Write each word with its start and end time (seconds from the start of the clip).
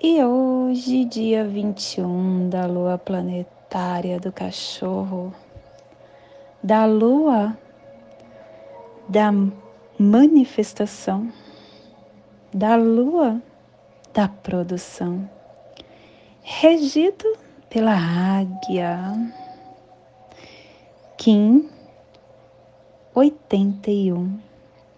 e 0.00 0.22
hoje, 0.22 1.04
dia 1.04 1.44
21 1.44 2.48
da 2.48 2.66
lua 2.66 2.96
planetária 2.96 4.20
do 4.20 4.30
cachorro, 4.30 5.34
da 6.62 6.86
lua 6.86 7.58
da 9.08 9.32
manifestação, 9.98 11.32
da 12.54 12.76
lua 12.76 13.42
da 14.14 14.28
produção, 14.28 15.28
regido 16.42 17.36
pela 17.68 17.94
águia, 17.94 19.00
Kim 21.16 21.68
81, 23.14 24.38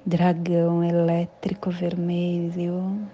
dragão 0.04 0.84
elétrico 0.84 1.70
vermelho 1.70 3.08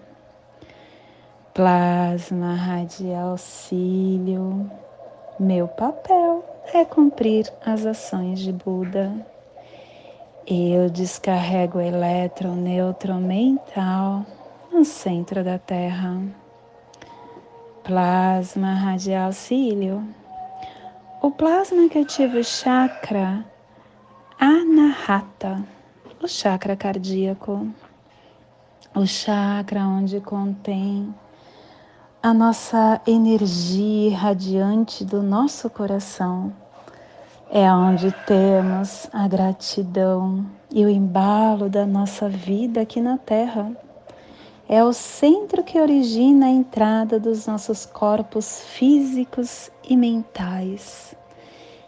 plasma 1.56 2.52
radial 2.52 3.38
cílio. 3.38 4.70
Meu 5.40 5.66
papel 5.66 6.44
é 6.74 6.84
cumprir 6.84 7.50
as 7.64 7.86
ações 7.86 8.40
de 8.40 8.52
Buda. 8.52 9.10
Eu 10.46 10.90
descarrego 10.90 11.78
o 11.78 11.80
elétron 11.80 12.56
neutro 12.56 13.14
mental 13.14 14.26
no 14.70 14.84
centro 14.84 15.42
da 15.42 15.58
Terra. 15.58 16.20
Plasma 17.82 18.74
radial 18.74 19.32
cílio. 19.32 20.06
O 21.22 21.30
plasma 21.30 21.88
que 21.88 22.00
ativa 22.00 22.36
o 22.36 22.44
chakra 22.44 23.42
Anahata, 24.38 25.64
o 26.22 26.28
chakra 26.28 26.76
cardíaco, 26.76 27.66
o 28.94 29.06
chakra 29.06 29.86
onde 29.86 30.20
contém 30.20 31.14
a 32.22 32.34
nossa 32.34 33.00
energia 33.06 34.08
irradiante 34.08 35.04
do 35.04 35.22
nosso 35.22 35.70
coração. 35.70 36.52
É 37.50 37.70
onde 37.72 38.10
temos 38.26 39.08
a 39.12 39.28
gratidão 39.28 40.44
e 40.70 40.84
o 40.84 40.88
embalo 40.88 41.68
da 41.68 41.86
nossa 41.86 42.28
vida 42.28 42.80
aqui 42.80 43.00
na 43.00 43.16
Terra. 43.16 43.70
É 44.68 44.82
o 44.82 44.92
centro 44.92 45.62
que 45.62 45.80
origina 45.80 46.46
a 46.46 46.50
entrada 46.50 47.20
dos 47.20 47.46
nossos 47.46 47.86
corpos 47.86 48.60
físicos 48.60 49.70
e 49.88 49.96
mentais, 49.96 51.14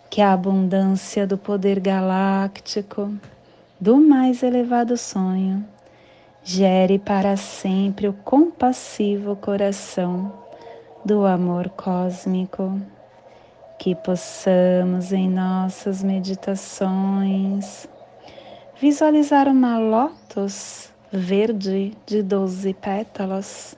que 0.09 0.21
é 0.21 0.25
a 0.25 0.33
abundância 0.33 1.27
do 1.27 1.37
poder 1.37 1.81
galáctico, 1.81 3.13
do 3.81 3.97
mais 3.97 4.45
elevado 4.45 4.97
sonho 4.97 5.67
gere 6.51 6.99
para 6.99 7.37
sempre 7.37 8.09
o 8.09 8.15
compassivo 8.15 9.37
coração 9.37 10.33
do 11.05 11.27
amor 11.27 11.69
cósmico. 11.69 12.81
Que 13.79 13.95
possamos 13.95 15.13
em 15.13 15.29
nossas 15.29 16.03
meditações 16.03 17.87
visualizar 18.81 19.47
uma 19.47 19.79
lótus 19.79 20.91
verde 21.13 21.93
de 22.07 22.23
doze 22.23 22.73
pétalas. 22.73 23.77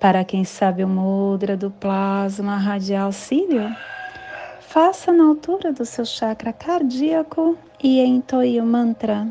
Para 0.00 0.24
quem 0.24 0.44
sabe 0.44 0.82
o 0.82 0.88
mudra 0.88 1.58
do 1.58 1.70
plasma 1.70 2.56
radial 2.56 3.12
cílio, 3.12 3.70
faça 4.60 5.12
na 5.12 5.24
altura 5.24 5.74
do 5.74 5.84
seu 5.84 6.06
chakra 6.06 6.54
cardíaco 6.54 7.56
e 7.82 8.00
entoie 8.00 8.58
o 8.62 8.64
mantra 8.64 9.28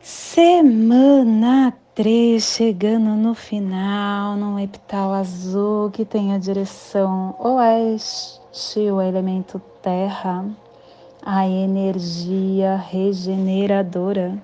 Semana 0.00 1.74
3 1.94 2.42
chegando 2.42 3.10
no 3.10 3.34
final, 3.34 4.34
num 4.38 4.58
epital 4.58 5.12
azul 5.12 5.90
que 5.90 6.06
tem 6.06 6.32
a 6.32 6.38
direção 6.38 7.36
oeste, 7.38 8.78
o 8.90 8.98
elemento 9.02 9.60
terra, 9.82 10.46
a 11.22 11.46
energia 11.46 12.76
regeneradora, 12.76 14.42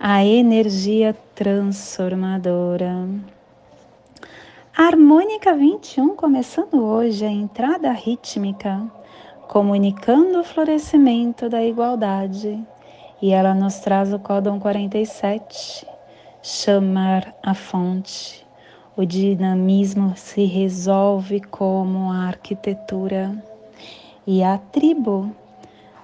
a 0.00 0.24
energia 0.24 1.16
transformadora. 1.32 3.06
Harmônica 4.76 5.54
21 5.54 6.16
começando 6.16 6.82
hoje 6.82 7.24
a 7.24 7.30
entrada 7.30 7.92
rítmica, 7.92 8.82
comunicando 9.46 10.40
o 10.40 10.42
florescimento 10.42 11.48
da 11.48 11.64
igualdade. 11.64 12.60
E 13.22 13.30
ela 13.30 13.54
nos 13.54 13.78
traz 13.78 14.12
o 14.12 14.18
códon 14.18 14.58
47, 14.58 15.86
chamar 16.42 17.32
a 17.40 17.54
fonte. 17.54 18.44
O 18.96 19.04
dinamismo 19.04 20.16
se 20.16 20.44
resolve 20.44 21.40
como 21.40 22.10
a 22.10 22.26
arquitetura. 22.26 23.32
E 24.26 24.42
a 24.42 24.58
tribo 24.58 25.30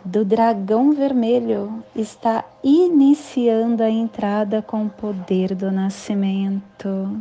do 0.05 0.25
dragão 0.25 0.93
vermelho 0.93 1.83
está 1.93 2.45
iniciando 2.63 3.83
a 3.83 3.91
entrada 3.91 4.63
com 4.63 4.85
o 4.85 4.91
poder 4.91 5.57
do 5.57 5.73
nascimento 5.73 7.19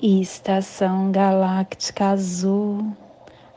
estação 0.00 1.10
galáctica 1.10 2.10
azul, 2.10 2.92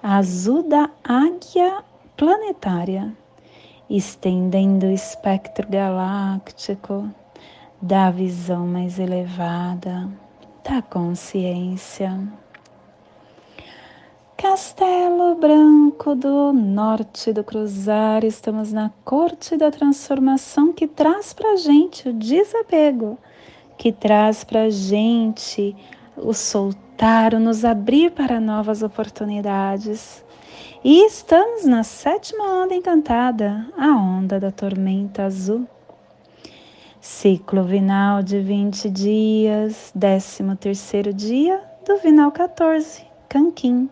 azul 0.02 0.68
da 0.68 0.90
águia 1.04 1.84
planetária, 2.18 3.16
estendendo 3.90 4.88
o 4.88 4.92
espectro 4.92 5.68
galáctico 5.70 7.10
da 7.82 8.10
visão 8.10 8.66
mais 8.66 8.98
elevada 8.98 10.10
da 10.68 10.82
consciência. 10.82 12.20
Castelo 14.36 15.36
Branco 15.36 16.16
do 16.16 16.52
Norte 16.52 17.32
do 17.32 17.44
Cruzar, 17.44 18.26
estamos 18.26 18.74
na 18.74 18.92
corte 19.06 19.56
da 19.56 19.70
transformação 19.70 20.74
que 20.74 20.88
traz 20.88 21.32
para 21.32 21.58
gente 21.58 22.10
o 22.10 22.14
desapego, 22.14 23.20
que 23.78 23.92
traz 23.92 24.44
para 24.44 24.72
gente 24.72 25.76
o 26.22 26.34
soltar, 26.34 27.34
o 27.34 27.40
nos 27.40 27.66
abrir 27.66 28.12
para 28.12 28.40
novas 28.40 28.84
oportunidades. 28.84 30.24
E 30.84 31.06
estamos 31.06 31.66
na 31.66 31.84
sétima 31.84 32.64
onda 32.64 32.74
encantada, 32.74 33.68
a 33.78 33.90
onda 33.90 34.40
da 34.40 34.52
tormenta 34.52 35.24
azul. 35.24 35.68
Ciclo 37.00 37.64
vinal 37.64 38.22
de 38.22 38.40
20 38.40 38.90
dias, 38.90 39.92
13 40.00 40.56
terceiro 40.60 41.14
dia 41.14 41.62
do 41.86 41.98
vinal 41.98 42.32
14, 42.32 43.04
Canquim. 43.28 43.90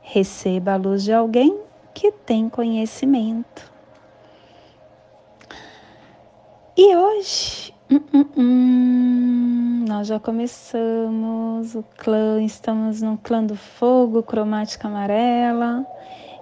Receba 0.00 0.72
a 0.72 0.76
luz 0.76 1.04
de 1.04 1.12
alguém 1.12 1.58
que 1.92 2.10
tem 2.12 2.48
conhecimento. 2.48 3.72
E 6.76 6.94
hoje, 6.94 7.74
hum, 7.90 8.00
hum, 8.12 8.26
hum, 8.36 9.25
nós 9.86 10.08
já 10.08 10.18
começamos 10.18 11.76
o 11.76 11.84
clã, 11.96 12.42
estamos 12.42 13.00
no 13.00 13.16
clã 13.16 13.44
do 13.44 13.54
fogo, 13.54 14.20
cromática 14.20 14.88
amarela, 14.88 15.86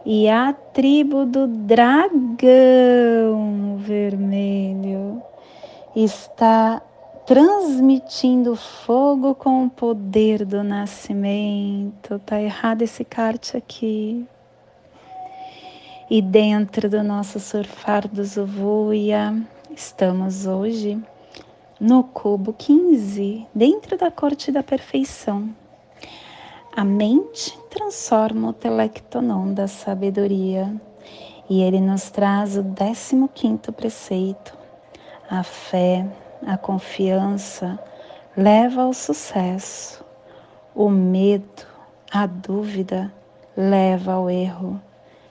e 0.04 0.30
a 0.30 0.54
tribo 0.54 1.26
do 1.26 1.46
dragão 1.46 2.16
vermelho 3.76 5.22
está 5.94 6.80
transmitindo 7.26 8.56
fogo 8.56 9.34
com 9.34 9.66
o 9.66 9.70
poder 9.70 10.46
do 10.46 10.64
nascimento. 10.64 12.18
Tá 12.20 12.40
errado 12.40 12.80
esse 12.80 13.04
carte 13.04 13.58
aqui. 13.58 14.26
E 16.08 16.22
dentro 16.22 16.88
do 16.88 17.02
nosso 17.02 17.38
surfar 17.38 18.08
do 18.08 18.24
Zuvuia, 18.24 19.34
estamos 19.74 20.46
hoje 20.46 20.98
no 21.80 22.04
cubo 22.04 22.52
15, 22.52 23.46
dentro 23.54 23.96
da 23.96 24.10
corte 24.10 24.52
da 24.52 24.62
perfeição. 24.62 25.54
A 26.76 26.84
mente 26.84 27.58
transforma 27.70 28.48
o 28.48 28.52
telectonon 28.52 29.52
da 29.52 29.68
sabedoria 29.68 30.74
E 31.48 31.62
ele 31.62 31.80
nos 31.80 32.10
traz 32.10 32.56
o 32.56 32.64
15 32.64 33.28
quinto 33.34 33.72
preceito. 33.72 34.56
A 35.28 35.42
fé, 35.42 36.06
a 36.46 36.56
confiança 36.56 37.78
leva 38.36 38.82
ao 38.82 38.92
sucesso. 38.94 40.04
O 40.74 40.88
medo, 40.88 41.66
a 42.10 42.26
dúvida 42.26 43.12
leva 43.56 44.14
ao 44.14 44.30
erro. 44.30 44.80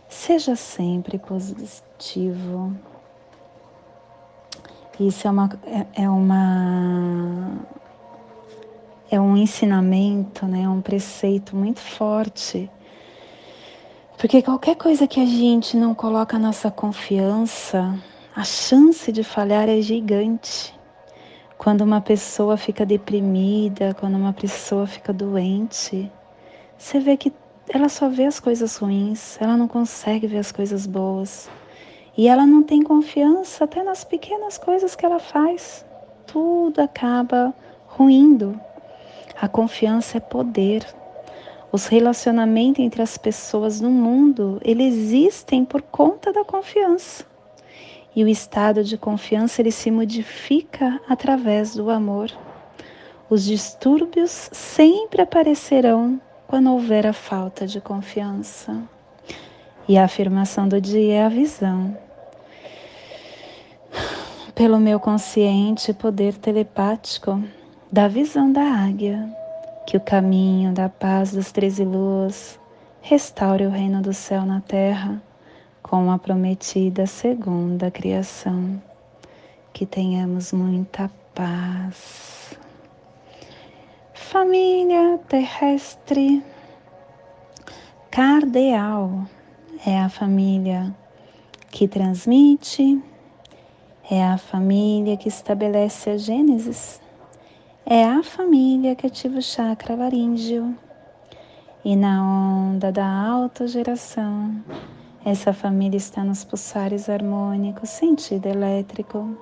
Seja 0.07 0.55
sempre 0.55 1.17
positivo. 1.17 2.73
Isso 4.99 5.27
é 5.27 5.31
uma, 5.31 5.49
é, 5.65 6.03
é 6.03 6.09
uma 6.09 7.51
é 9.09 9.19
um 9.19 9.37
ensinamento, 9.37 10.45
né, 10.47 10.67
um 10.67 10.81
preceito 10.81 11.55
muito 11.55 11.79
forte. 11.79 12.69
Porque 14.17 14.41
qualquer 14.41 14.75
coisa 14.75 15.07
que 15.07 15.19
a 15.19 15.25
gente 15.25 15.77
não 15.77 15.93
coloca 15.93 16.37
a 16.37 16.39
nossa 16.39 16.71
confiança, 16.71 17.95
a 18.35 18.43
chance 18.43 19.11
de 19.11 19.23
falhar 19.23 19.69
é 19.69 19.81
gigante. 19.81 20.73
Quando 21.57 21.81
uma 21.81 22.01
pessoa 22.01 22.57
fica 22.57 22.85
deprimida, 22.85 23.93
quando 23.93 24.15
uma 24.15 24.33
pessoa 24.33 24.87
fica 24.87 25.13
doente, 25.13 26.11
você 26.77 26.99
vê 26.99 27.15
que 27.15 27.31
ela 27.69 27.89
só 27.89 28.09
vê 28.09 28.25
as 28.25 28.39
coisas 28.39 28.77
ruins, 28.77 29.37
ela 29.39 29.55
não 29.55 29.67
consegue 29.67 30.25
ver 30.25 30.39
as 30.39 30.51
coisas 30.51 30.87
boas. 30.87 31.49
E 32.15 32.27
ela 32.27 32.45
não 32.45 32.61
tem 32.61 32.83
confiança 32.83 33.63
até 33.63 33.81
nas 33.81 34.03
pequenas 34.03 34.57
coisas 34.57 34.95
que 34.95 35.05
ela 35.05 35.19
faz. 35.19 35.85
Tudo 36.27 36.79
acaba 36.79 37.53
ruindo. 37.87 38.59
A 39.39 39.47
confiança 39.47 40.17
é 40.17 40.21
poder. 40.21 40.85
Os 41.71 41.87
relacionamentos 41.87 42.83
entre 42.83 43.01
as 43.01 43.17
pessoas 43.17 43.81
no 43.81 43.89
mundo, 43.89 44.61
eles 44.63 44.93
existem 44.93 45.65
por 45.65 45.81
conta 45.81 46.31
da 46.31 46.45
confiança. 46.45 47.25
E 48.15 48.23
o 48.23 48.27
estado 48.27 48.83
de 48.83 48.95
confiança 48.95 49.59
ele 49.59 49.71
se 49.71 49.89
modifica 49.89 51.01
através 51.09 51.75
do 51.75 51.89
amor. 51.89 52.29
Os 53.27 53.43
distúrbios 53.43 54.49
sempre 54.51 55.23
aparecerão 55.23 56.21
quando 56.45 56.71
houver 56.71 57.07
a 57.07 57.13
falta 57.13 57.65
de 57.65 57.81
confiança. 57.81 58.79
E 59.87 59.97
a 59.97 60.03
afirmação 60.03 60.67
do 60.67 60.79
dia 60.79 61.15
é 61.15 61.23
a 61.25 61.29
visão. 61.29 61.97
Pelo 64.55 64.79
meu 64.79 64.99
consciente 64.99 65.91
poder 65.95 66.37
telepático, 66.37 67.43
da 67.91 68.07
visão 68.07 68.51
da 68.51 68.61
águia, 68.61 69.27
que 69.87 69.97
o 69.97 69.99
caminho 69.99 70.71
da 70.71 70.87
paz 70.87 71.33
das 71.33 71.51
treze 71.51 71.83
luas 71.83 72.59
restaure 73.01 73.65
o 73.65 73.71
reino 73.71 73.99
do 73.99 74.13
céu 74.13 74.45
na 74.45 74.61
terra 74.61 75.19
com 75.81 76.11
a 76.11 76.19
prometida 76.19 77.07
segunda 77.07 77.89
criação. 77.89 78.79
Que 79.73 79.87
tenhamos 79.87 80.53
muita 80.53 81.09
paz. 81.33 82.55
Família 84.13 85.19
terrestre 85.27 86.43
cardeal 88.11 89.25
é 89.83 89.99
a 89.99 90.09
família 90.09 90.95
que 91.71 91.87
transmite, 91.87 93.01
é 94.09 94.23
a 94.23 94.37
família 94.37 95.15
que 95.15 95.29
estabelece 95.29 96.09
a 96.09 96.17
Gênesis 96.17 97.01
é 97.85 98.05
a 98.05 98.23
família 98.23 98.95
que 98.95 99.07
ativa 99.07 99.39
o 99.39 99.41
chakra 99.41 99.95
laríngeo. 99.95 100.77
E 101.83 101.97
na 101.97 102.23
onda 102.23 102.93
da 102.93 103.05
autogeração, 103.05 104.63
essa 105.25 105.51
família 105.51 105.97
está 105.97 106.23
nos 106.23 106.45
pulsares 106.45 107.09
harmônicos, 107.09 107.89
sentido 107.89 108.45
elétrico, 108.45 109.37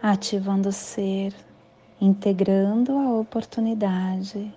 ativando 0.00 0.68
o 0.68 0.72
ser, 0.72 1.34
integrando 2.00 2.96
a 2.96 3.18
oportunidade 3.18 4.54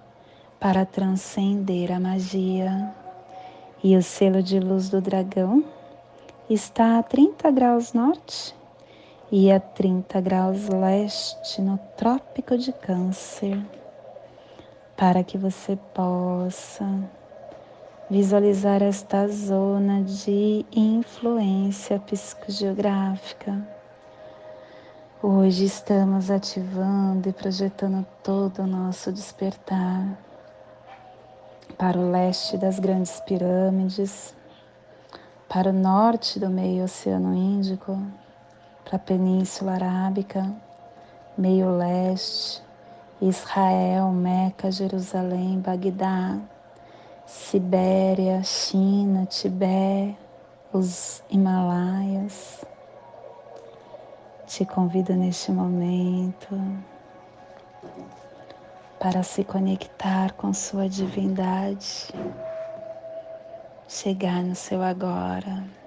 para 0.60 0.86
transcender 0.86 1.92
a 1.92 2.00
magia. 2.00 2.94
E 3.84 3.98
o 3.98 4.04
selo 4.04 4.44
de 4.44 4.60
luz 4.60 4.90
do 4.90 5.02
dragão 5.02 5.64
está 6.48 7.00
a 7.00 7.04
30 7.04 7.50
graus 7.50 7.94
norte 7.94 8.61
e 9.32 9.50
a 9.50 9.62
30 9.62 10.20
graus 10.20 10.68
leste 10.68 11.62
no 11.62 11.78
Trópico 11.96 12.58
de 12.58 12.74
Câncer, 12.74 13.66
para 14.98 15.24
que 15.24 15.38
você 15.38 15.78
possa 15.94 16.86
visualizar 18.10 18.84
esta 18.84 19.26
zona 19.30 20.02
de 20.04 20.66
influência 20.74 21.98
psicogeográfica. 21.98 23.66
Hoje 25.24 25.64
estamos 25.64 26.30
ativando 26.30 27.30
e 27.30 27.32
projetando 27.32 28.06
todo 28.22 28.64
o 28.64 28.68
nosso 28.68 29.14
despertar 29.14 30.20
para 31.78 31.98
o 31.98 32.12
leste 32.12 32.58
das 32.58 32.80
grandes 32.80 33.22
pirâmides, 33.22 34.36
para 35.48 35.70
o 35.70 35.74
norte 35.74 36.38
do 36.38 36.50
meio 36.50 36.84
Oceano 36.84 37.34
Índico 37.34 37.98
para 38.84 38.96
a 38.96 39.00
Península 39.00 39.74
Arábica, 39.74 40.52
meio 41.38 41.78
leste, 41.78 42.62
Israel, 43.22 44.12
Meca, 44.12 44.72
Jerusalém, 44.72 45.60
Bagdá, 45.60 46.40
Sibéria, 47.26 48.44
China, 48.44 49.26
Tibete, 49.26 50.18
os 50.74 51.24
Himalaias. 51.30 52.66
Te 54.48 54.66
convido 54.66 55.14
neste 55.14 55.52
momento 55.52 56.50
para 59.00 59.24
se 59.24 59.44
conectar 59.44 60.34
com 60.34 60.54
sua 60.54 60.90
divindade, 60.90 62.14
chegar 63.88 64.44
no 64.44 64.56
seu 64.56 64.82
agora. 64.82 65.81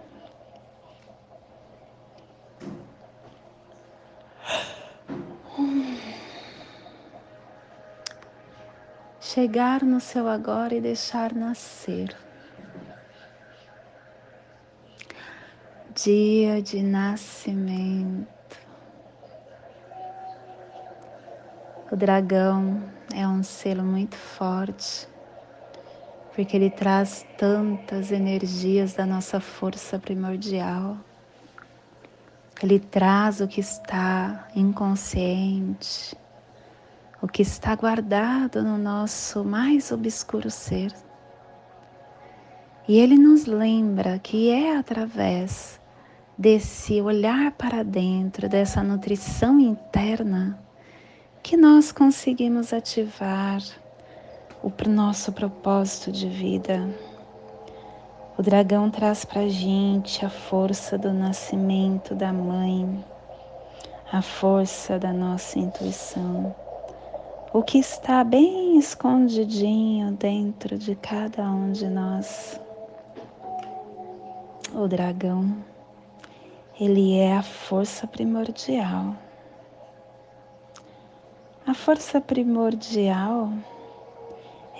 Chegar 9.25 9.83
no 9.83 10.01
seu 10.01 10.29
agora 10.29 10.75
e 10.75 10.83
deixar 10.83 11.33
nascer. 11.33 12.15
Dia 15.95 16.61
de 16.61 16.83
nascimento. 16.83 18.29
O 21.91 21.97
dragão 21.97 22.83
é 23.15 23.27
um 23.27 23.43
selo 23.43 23.83
muito 23.83 24.15
forte, 24.15 25.09
porque 26.35 26.55
ele 26.55 26.69
traz 26.69 27.27
tantas 27.39 28.13
energias 28.13 28.93
da 28.93 29.07
nossa 29.07 29.41
força 29.41 29.99
primordial. 29.99 30.99
Ele 32.63 32.79
traz 32.79 33.41
o 33.41 33.49
que 33.49 33.61
está 33.61 34.49
inconsciente, 34.55 36.15
o 37.25 37.27
que 37.27 37.41
está 37.41 37.75
guardado 37.75 38.63
no 38.63 38.77
nosso 38.77 39.43
mais 39.43 39.91
obscuro 39.91 40.51
ser. 40.51 40.93
E 42.87 42.99
ele 42.99 43.17
nos 43.17 43.47
lembra 43.47 44.19
que 44.19 44.51
é 44.51 44.77
através 44.77 45.81
desse 46.37 47.01
olhar 47.01 47.51
para 47.53 47.83
dentro, 47.83 48.47
dessa 48.47 48.83
nutrição 48.83 49.59
interna, 49.59 50.59
que 51.43 51.57
nós 51.57 51.91
conseguimos 51.93 52.75
ativar 52.75 53.63
o 54.63 54.71
nosso 54.87 55.33
propósito 55.33 56.13
de 56.13 56.29
vida. 56.29 56.87
O 58.37 58.43
dragão 58.43 58.91
traz 58.91 59.25
para 59.25 59.49
gente 59.49 60.27
a 60.27 60.29
força 60.29 60.99
do 60.99 61.11
nascimento 61.11 62.15
da 62.15 62.35
mãe, 62.35 63.03
a 64.13 64.21
força 64.21 64.99
da 64.99 65.11
nossa 65.11 65.59
intuição 65.59 66.55
o 67.55 67.63
que 67.63 67.79
está 67.79 68.25
bem 68.25 68.77
escondidinho 68.77 70.11
dentro 70.15 70.77
de 70.77 70.97
cada 70.97 71.45
um 71.45 71.71
de 71.71 71.89
nós. 71.89 72.61
O 74.75 74.89
dragão, 74.89 75.65
ele 76.81 77.17
é 77.17 77.37
a 77.37 77.45
força 77.45 78.09
primordial. 78.09 79.15
A 81.65 81.73
força 81.75 82.21
primordial 82.21 83.53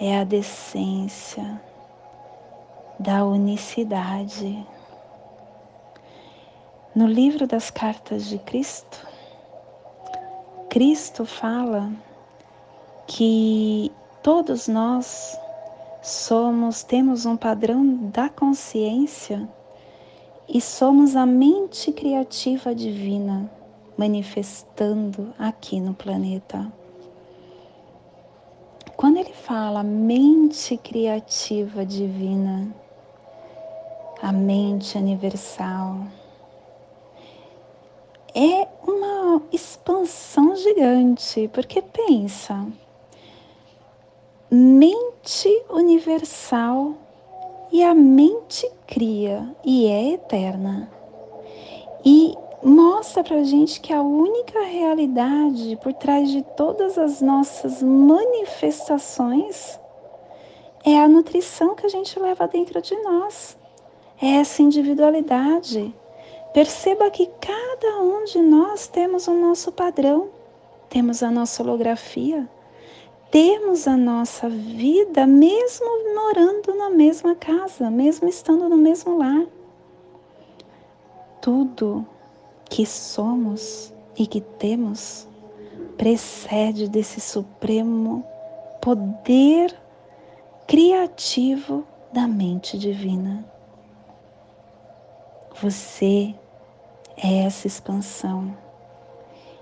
é 0.01 0.19
a 0.19 0.25
decência 0.25 1.63
da 2.99 3.25
unicidade. 3.25 4.67
No 6.93 7.07
livro 7.07 7.47
das 7.47 7.71
cartas 7.71 8.27
de 8.27 8.41
Cristo, 8.41 9.07
Cristo 10.69 11.25
fala 11.25 11.93
que 13.07 13.93
todos 14.23 14.69
nós 14.69 15.39
somos, 16.03 16.83
temos 16.83 17.27
um 17.27 17.37
padrão 17.37 17.97
da 18.11 18.29
consciência 18.29 19.49
e 20.49 20.61
somos 20.61 21.17
a 21.17 21.25
mente 21.25 21.93
criativa 21.93 22.75
divina 22.75 23.51
manifestando 23.97 25.33
aqui 25.39 25.81
no 25.81 25.95
planeta. 25.95 26.71
Quando 28.97 29.19
ele 29.19 29.33
fala 29.33 29.83
mente 29.83 30.77
criativa 30.77 31.85
divina, 31.85 32.75
a 34.23 34.33
mente 34.33 34.97
universal, 34.97 36.07
é 38.35 38.67
uma 38.87 39.43
expansão 39.53 40.57
gigante, 40.57 41.49
porque 41.53 41.83
pensa, 41.83 42.67
mente 44.51 45.65
universal 45.71 46.95
e 47.73 47.83
a 47.83 47.95
mente 47.95 48.71
cria 48.87 49.55
e 49.65 49.87
é 49.87 50.13
eterna. 50.13 50.91
E 52.05 52.35
mostra 52.63 53.25
para 53.25 53.43
gente 53.45 53.81
que 53.81 53.93
a 53.93 54.03
única 54.03 54.61
realidade 54.63 55.77
por 55.83 55.93
trás 55.93 56.31
de 56.31 56.43
todas 56.57 56.97
as 56.99 57.21
nossas 57.21 57.83
manifestações 57.83 59.79
é 60.85 61.01
a 61.01 61.09
nutrição 61.09 61.75
que 61.75 61.87
a 61.87 61.89
gente 61.89 62.21
leva 62.21 62.47
dentro 62.47 62.81
de 62.83 62.95
nós, 63.03 63.57
é 64.21 64.37
essa 64.37 64.63
individualidade. 64.63 65.95
Perceba 66.53 67.11
que 67.11 67.27
cada 67.41 68.03
um 68.03 68.25
de 68.25 68.39
nós 68.39 68.87
temos 68.87 69.27
o 69.27 69.35
nosso 69.35 69.73
padrão, 69.73 70.29
temos 70.89 71.23
a 71.23 71.31
nossa 71.31 71.63
holografia, 71.63 72.49
temos 73.35 73.89
a 73.89 73.97
nossa 73.97 74.49
vida 74.49 75.27
mesmo 75.27 76.15
morando 76.15 76.73
na 76.73 76.89
mesma 76.89 77.35
casa, 77.35 77.91
mesmo 77.91 78.29
estando 78.29 78.69
no 78.69 78.77
mesmo 78.77 79.19
lar. 79.19 79.45
Tudo 81.43 82.07
que 82.67 82.87
somos 82.87 83.93
e 84.17 84.25
que 84.25 84.41
temos 84.41 85.27
precede 85.97 86.89
desse 86.89 87.21
supremo 87.21 88.25
poder 88.81 89.77
criativo 90.69 91.85
da 92.13 92.29
mente 92.29 92.79
divina. 92.79 93.45
Você 95.61 96.33
é 97.17 97.39
essa 97.47 97.67
expansão. 97.67 98.57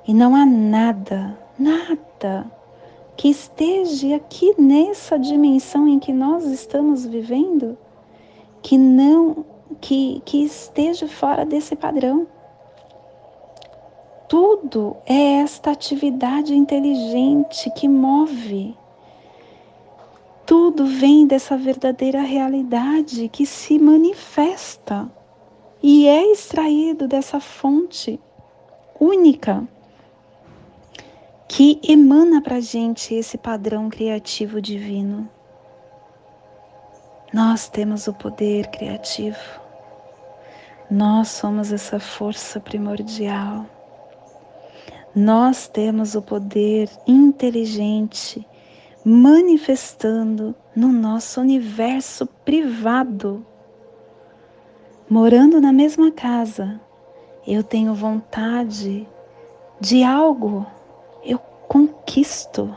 E 0.07 0.13
não 0.13 0.37
há 0.37 0.45
nada, 0.45 1.39
nada 1.59 2.53
que 3.23 3.29
esteja 3.29 4.17
aqui 4.17 4.53
nessa 4.61 5.17
dimensão 5.17 5.87
em 5.87 6.01
que 6.01 6.13
nós 6.13 6.45
estamos 6.45 7.07
vivendo 7.07 7.79
que 8.61 8.77
não 8.77 9.45
que, 9.81 10.21
que 10.25 10.43
esteja 10.43 11.07
fora 11.07 11.47
desse 11.47 11.77
padrão. 11.77 12.27
Tudo 14.29 14.97
é 15.07 15.35
esta 15.35 15.71
atividade 15.71 16.53
inteligente 16.53 17.71
que 17.77 17.87
move. 17.87 18.77
Tudo 20.45 20.85
vem 20.85 21.25
dessa 21.25 21.57
verdadeira 21.57 22.23
realidade 22.23 23.29
que 23.29 23.47
se 23.47 23.79
manifesta 23.79 25.09
e 25.81 26.09
é 26.09 26.27
extraído 26.33 27.07
dessa 27.07 27.39
fonte 27.39 28.19
única 28.99 29.65
que 31.55 31.79
emana 31.87 32.41
para 32.41 32.61
gente 32.61 33.15
esse 33.15 33.37
padrão 33.37 33.91
criativo 33.91 34.59
divino. 34.59 35.29
Nós 37.31 37.69
temos 37.69 38.07
o 38.09 38.15
poder 38.15 38.69
criativo, 38.69 39.61
nós 40.91 41.29
somos 41.29 41.71
essa 41.71 42.01
força 42.01 42.59
primordial. 42.59 43.67
Nós 45.15 45.69
temos 45.69 46.15
o 46.15 46.23
poder 46.23 46.89
inteligente 47.07 48.47
manifestando 49.05 50.55
no 50.75 50.89
nosso 50.89 51.39
universo 51.39 52.27
privado. 52.47 53.45
Morando 55.07 55.61
na 55.61 55.71
mesma 55.71 56.11
casa, 56.11 56.81
eu 57.47 57.63
tenho 57.63 57.93
vontade 57.93 59.07
de 59.79 60.03
algo, 60.03 60.67
conquisto. 61.73 62.77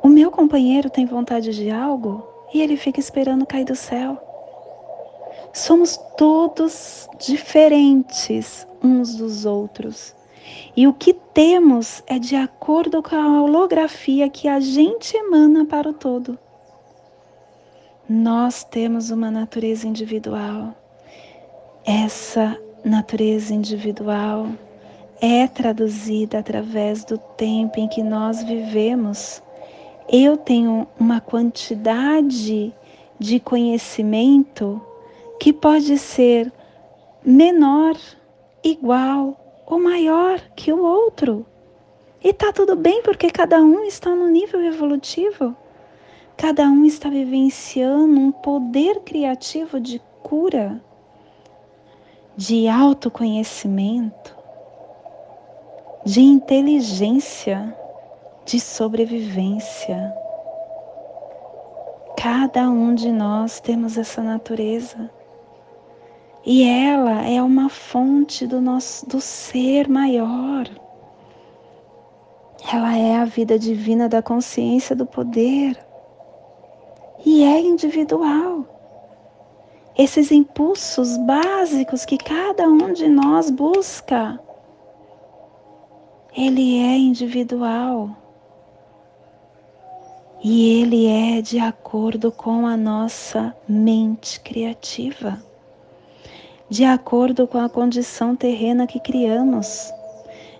O 0.00 0.08
meu 0.08 0.30
companheiro 0.30 0.88
tem 0.88 1.04
vontade 1.04 1.52
de 1.52 1.68
algo 1.68 2.24
e 2.54 2.62
ele 2.62 2.76
fica 2.76 3.00
esperando 3.00 3.44
cair 3.44 3.64
do 3.64 3.74
céu. 3.74 4.16
Somos 5.52 5.96
todos 6.16 7.08
diferentes 7.18 8.64
uns 8.80 9.16
dos 9.16 9.44
outros 9.44 10.14
e 10.76 10.86
o 10.86 10.94
que 10.94 11.12
temos 11.12 12.00
é 12.06 12.16
de 12.16 12.36
acordo 12.36 13.02
com 13.02 13.16
a 13.16 13.42
holografia 13.42 14.30
que 14.30 14.46
a 14.46 14.60
gente 14.60 15.16
emana 15.16 15.64
para 15.64 15.90
o 15.90 15.92
todo. 15.92 16.38
Nós 18.08 18.62
temos 18.62 19.10
uma 19.10 19.32
natureza 19.32 19.88
individual. 19.88 20.76
Essa 21.84 22.56
natureza 22.84 23.52
individual 23.52 24.46
é 25.20 25.46
traduzida 25.46 26.38
através 26.38 27.04
do 27.04 27.18
tempo 27.18 27.78
em 27.78 27.88
que 27.88 28.02
nós 28.02 28.42
vivemos. 28.42 29.42
Eu 30.08 30.36
tenho 30.36 30.86
uma 30.98 31.20
quantidade 31.20 32.74
de 33.18 33.40
conhecimento 33.40 34.80
que 35.40 35.52
pode 35.52 35.98
ser 35.98 36.52
menor, 37.24 37.96
igual 38.62 39.62
ou 39.66 39.78
maior 39.78 40.40
que 40.56 40.72
o 40.72 40.82
outro. 40.82 41.44
E 42.22 42.32
tá 42.32 42.52
tudo 42.52 42.74
bem 42.74 43.02
porque 43.02 43.30
cada 43.30 43.60
um 43.60 43.84
está 43.84 44.14
no 44.14 44.28
nível 44.28 44.62
evolutivo. 44.62 45.54
Cada 46.36 46.64
um 46.64 46.84
está 46.84 47.08
vivenciando 47.08 48.20
um 48.20 48.30
poder 48.30 49.00
criativo 49.00 49.80
de 49.80 50.00
cura, 50.22 50.80
de 52.36 52.68
autoconhecimento, 52.68 54.37
de 56.04 56.20
inteligência, 56.20 57.76
de 58.44 58.60
sobrevivência. 58.60 60.14
Cada 62.16 62.68
um 62.68 62.94
de 62.94 63.12
nós 63.12 63.60
temos 63.60 63.98
essa 63.98 64.22
natureza. 64.22 65.10
E 66.44 66.62
ela 66.62 67.26
é 67.26 67.42
uma 67.42 67.68
fonte 67.68 68.46
do 68.46 68.60
nosso 68.60 69.06
do 69.06 69.20
ser 69.20 69.88
maior. 69.88 70.66
Ela 72.72 72.96
é 72.96 73.16
a 73.16 73.24
vida 73.24 73.58
divina 73.58 74.08
da 74.08 74.22
consciência 74.22 74.96
do 74.96 75.04
poder. 75.04 75.78
E 77.24 77.44
é 77.44 77.60
individual. 77.60 78.64
Esses 79.96 80.30
impulsos 80.30 81.16
básicos 81.18 82.04
que 82.04 82.16
cada 82.16 82.68
um 82.68 82.92
de 82.92 83.08
nós 83.08 83.50
busca, 83.50 84.40
ele 86.36 86.78
é 86.78 86.96
individual. 86.96 88.10
E 90.42 90.80
ele 90.80 91.06
é 91.06 91.42
de 91.42 91.58
acordo 91.58 92.30
com 92.30 92.66
a 92.66 92.76
nossa 92.76 93.54
mente 93.68 94.38
criativa 94.40 95.42
de 96.68 96.84
acordo 96.84 97.46
com 97.48 97.58
a 97.58 97.68
condição 97.68 98.36
terrena 98.36 98.86
que 98.86 99.00
criamos, 99.00 99.90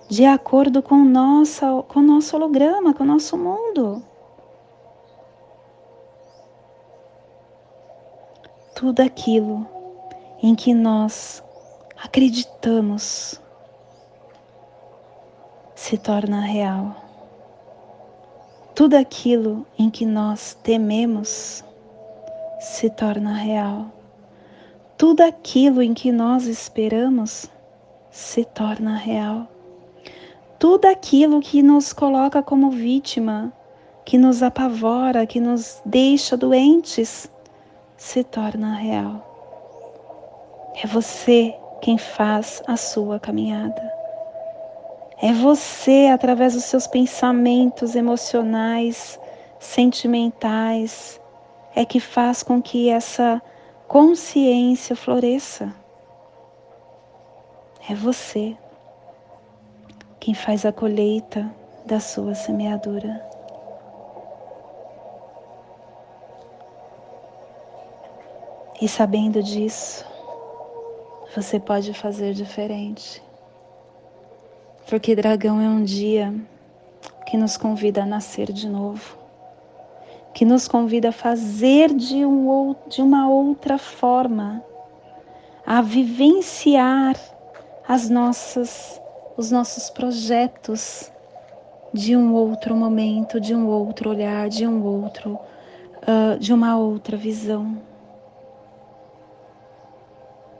de 0.09 0.25
acordo 0.25 0.83
com, 0.83 1.05
nossa, 1.05 1.83
com 1.87 2.01
o 2.01 2.03
nosso 2.03 2.35
holograma, 2.35 2.95
com 2.95 3.05
o 3.05 3.07
nosso 3.07 3.37
mundo. 3.37 4.03
Tudo 8.75 9.01
aquilo 9.01 9.67
em 10.43 10.55
que 10.55 10.73
nós 10.73 11.43
acreditamos 12.03 13.41
se 15.89 15.97
torna 15.97 16.41
real. 16.41 16.97
Tudo 18.75 18.97
aquilo 18.97 19.67
em 19.79 19.89
que 19.91 20.05
nós 20.05 20.55
tememos 20.63 21.65
se 22.61 22.91
torna 22.91 23.33
real 23.33 23.99
tudo 24.99 25.21
aquilo 25.21 25.81
em 25.81 25.95
que 25.95 26.11
nós 26.11 26.47
esperamos 26.47 27.49
se 28.11 28.45
torna 28.45 28.97
real. 28.97 29.47
Tudo 30.59 30.87
aquilo 30.87 31.39
que 31.39 31.63
nos 31.63 31.93
coloca 31.93 32.43
como 32.43 32.69
vítima, 32.69 33.53
que 34.05 34.19
nos 34.19 34.43
apavora, 34.43 35.25
que 35.25 35.39
nos 35.39 35.81
deixa 35.87 36.37
doentes, 36.37 37.31
se 37.97 38.25
torna 38.25 38.75
real. 38.75 39.25
É 40.83 40.87
você 40.89 41.55
quem 41.81 41.97
faz 41.97 42.61
a 42.67 42.77
sua 42.77 43.21
caminhada. 43.21 43.98
É 45.21 45.33
você, 45.33 46.11
através 46.13 46.55
dos 46.55 46.65
seus 46.65 46.87
pensamentos 46.87 47.97
emocionais, 47.97 49.19
sentimentais, 49.59 51.21
é 51.75 51.85
que 51.85 51.99
faz 51.99 52.43
com 52.43 52.63
que 52.63 52.89
essa 52.89 53.43
consciência 53.89 54.95
floresça, 54.95 55.75
É 57.91 57.95
você 57.95 58.55
quem 60.21 60.35
faz 60.35 60.67
a 60.67 60.73
colheita 60.73 61.51
da 61.87 61.99
sua 61.99 62.35
semeadura. 62.35 63.27
E 68.79 68.87
sabendo 68.87 69.43
disso, 69.43 70.05
você 71.35 71.59
pode 71.59 71.95
fazer 71.95 72.35
diferente. 72.35 73.28
Porque 74.89 75.15
dragão 75.15 75.61
é 75.61 75.69
um 75.69 75.85
dia 75.85 76.35
que 77.27 77.37
nos 77.37 77.59
convida 77.59 78.05
a 78.05 78.07
nascer 78.07 78.51
de 78.51 78.67
novo, 78.67 79.19
que 80.33 80.47
nos 80.47 80.67
convida 80.67 81.11
a 81.11 81.13
fazer 81.13 81.95
de, 81.95 82.25
um, 82.25 82.75
de 82.89 83.03
uma 83.03 83.29
outra 83.29 83.77
forma, 83.77 84.65
a 85.67 85.83
vivenciar 85.83 87.17
as 87.87 88.09
nossas, 88.09 88.99
os 89.37 89.51
nossos 89.51 89.91
projetos 89.91 91.13
de 91.93 92.17
um 92.17 92.33
outro 92.33 92.75
momento, 92.75 93.39
de 93.39 93.55
um 93.55 93.67
outro 93.69 94.09
olhar, 94.09 94.49
de 94.49 94.67
um 94.67 94.83
outro, 94.83 95.39
uh, 96.03 96.39
de 96.39 96.51
uma 96.51 96.79
outra 96.79 97.15
visão. 97.15 97.77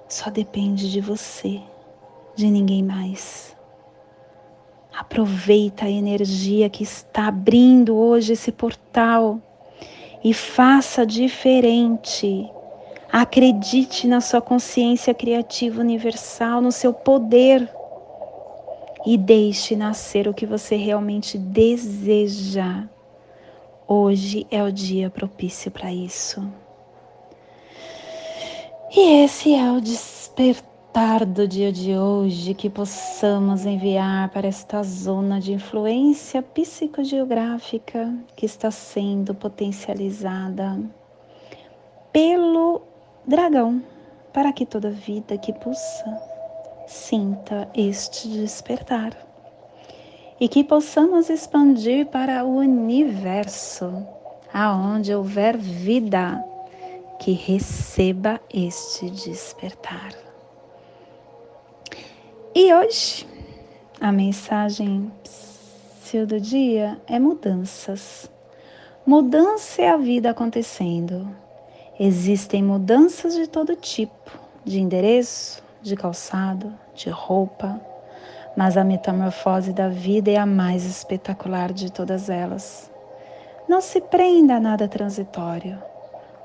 Só 0.07 0.29
depende 0.29 0.91
de 0.91 1.01
você, 1.01 1.63
de 2.37 2.51
ninguém 2.51 2.83
mais. 2.83 3.58
Aproveita 4.99 5.85
a 5.85 5.91
energia 5.91 6.69
que 6.69 6.83
está 6.83 7.29
abrindo 7.29 7.97
hoje 7.97 8.33
esse 8.33 8.51
portal 8.51 9.41
e 10.25 10.35
faça 10.35 11.07
diferente. 11.07 12.51
Acredite 13.11 14.09
na 14.09 14.21
sua 14.21 14.41
consciência 14.41 15.15
criativa 15.15 15.81
universal, 15.81 16.61
no 16.61 16.73
seu 16.73 16.93
poder 16.93 17.73
e 19.07 19.17
deixe 19.17 19.77
nascer 19.77 20.27
o 20.27 20.35
que 20.35 20.45
você 20.45 20.75
realmente 20.75 21.39
deseja. 21.39 22.89
Hoje 23.87 24.49
é 24.51 24.65
o 24.65 24.73
dia 24.73 25.09
propício 25.09 25.71
para 25.71 25.93
isso. 25.93 26.45
E 28.97 29.23
esse 29.23 29.55
é 29.55 29.71
o 29.71 29.81
despertar 29.81 30.68
do 31.27 31.47
dia 31.47 31.71
de 31.71 31.97
hoje 31.97 32.55
que 32.55 32.69
possamos 32.69 33.65
enviar 33.65 34.31
para 34.31 34.49
esta 34.49 34.83
zona 34.83 35.39
de 35.41 35.53
influência 35.53 36.43
psicogeográfica 36.43 38.13
que 38.35 38.47
está 38.47 38.71
sendo 38.71 39.35
potencializada 39.35 40.81
pelo 42.13 42.83
dragão, 43.27 43.83
para 44.33 44.53
que 44.53 44.67
toda 44.67 44.91
vida 44.91 45.39
que 45.39 45.53
pulsa 45.53 46.21
sinta 46.87 47.69
este 47.75 48.27
despertar 48.29 49.17
e 50.41 50.49
que 50.49 50.65
possamos 50.65 51.31
expandir 51.31 52.07
para 52.07 52.45
o 52.45 52.57
universo, 52.57 54.05
aonde 54.53 55.15
houver 55.15 55.57
vida 55.57 56.45
que 57.21 57.33
receba 57.33 58.41
este 58.53 59.11
despertar. 59.11 60.28
E 62.61 62.75
hoje, 62.75 63.25
a 64.01 64.11
mensagem 64.11 65.13
do 66.27 66.41
dia 66.41 67.01
é 67.07 67.17
mudanças. 67.17 68.29
Mudança 69.07 69.81
é 69.81 69.89
a 69.89 69.97
vida 69.97 70.31
acontecendo. 70.31 71.29
Existem 72.01 72.61
mudanças 72.61 73.37
de 73.37 73.47
todo 73.47 73.77
tipo, 73.77 74.37
de 74.65 74.81
endereço, 74.81 75.63
de 75.81 75.95
calçado, 75.95 76.75
de 76.97 77.09
roupa, 77.11 77.81
mas 78.57 78.77
a 78.77 78.83
metamorfose 78.83 79.73
da 79.73 79.89
vida 79.89 80.33
é 80.33 80.37
a 80.37 80.45
mais 80.45 80.85
espetacular 80.85 81.73
de 81.73 81.93
todas 81.93 82.29
elas. 82.29 82.91
Não 83.69 83.81
se 83.81 84.01
prenda 84.01 84.57
a 84.57 84.61
nada 84.61 84.89
transitório. 84.89 85.81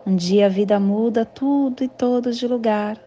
Um 0.05 0.15
dia 0.15 0.45
a 0.45 0.49
vida 0.49 0.79
muda 0.79 1.25
tudo 1.25 1.83
e 1.83 1.87
todos 1.87 2.37
de 2.37 2.47
lugar. 2.47 2.99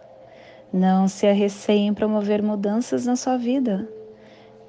Não 0.72 1.06
se 1.06 1.26
arreceie 1.26 1.80
em 1.80 1.94
promover 1.94 2.42
mudanças 2.42 3.06
na 3.06 3.16
sua 3.16 3.36
vida. 3.36 3.88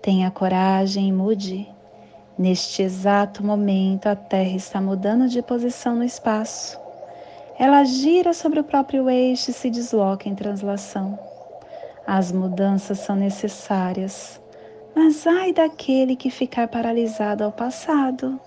Tenha 0.02 0.30
coragem 0.30 1.10
e 1.10 1.12
mude. 1.12 1.68
Neste 2.38 2.84
exato 2.84 3.44
momento, 3.44 4.08
a 4.08 4.16
Terra 4.16 4.56
está 4.56 4.80
mudando 4.80 5.28
de 5.28 5.42
posição 5.42 5.96
no 5.96 6.04
espaço. 6.04 6.80
Ela 7.58 7.84
gira 7.84 8.34
sobre 8.34 8.60
o 8.60 8.64
próprio 8.64 9.10
eixo 9.10 9.50
e 9.50 9.54
se 9.54 9.70
desloca 9.72 10.30
em 10.30 10.36
translação. 10.36 11.18
As 12.06 12.32
mudanças 12.32 13.00
são 13.00 13.16
necessárias, 13.16 14.40
mas 14.96 15.26
ai 15.26 15.52
daquele 15.52 16.16
que 16.16 16.30
ficar 16.30 16.68
paralisado 16.68 17.44
ao 17.44 17.52
passado. 17.52 18.40